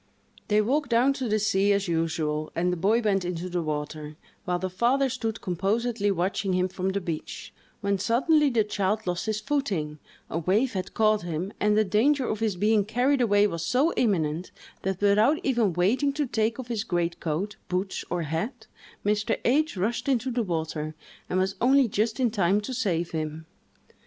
[0.47, 4.17] They walked down to the sea, as usual, and the boy went into the water,
[4.45, 9.27] while the father stood composedly watching him from the beach, when suddenly the child lost
[9.27, 13.45] his footing, a wave had caught him, and the danger of his being carried away
[13.45, 14.51] was so imminent,
[14.81, 18.65] that, without even waiting to take off his greatcoat, boots, or hat,
[19.05, 19.37] Mr.
[19.45, 20.95] H—— rushed into the water,
[21.29, 23.45] and was only just in time to save him.